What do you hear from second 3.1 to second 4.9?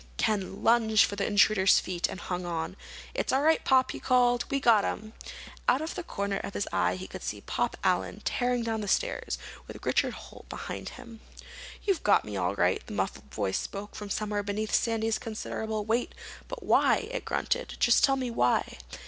"It's all right, Pop!" he called. "We got